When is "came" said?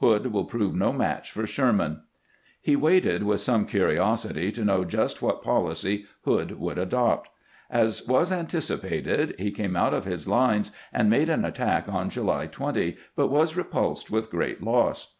9.50-9.76